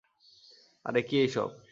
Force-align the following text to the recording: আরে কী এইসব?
আরে 0.85 1.01
কী 1.01 1.15
এইসব? 1.17 1.49